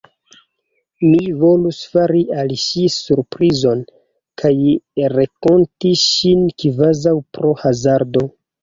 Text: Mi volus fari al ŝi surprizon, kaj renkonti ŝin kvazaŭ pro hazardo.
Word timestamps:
Mi 1.09 1.19
volus 1.43 1.81
fari 1.91 2.23
al 2.45 2.49
ŝi 2.63 2.87
surprizon, 2.95 3.85
kaj 4.43 4.55
renkonti 5.19 5.97
ŝin 6.09 6.47
kvazaŭ 6.65 7.17
pro 7.35 7.59
hazardo. 7.65 8.29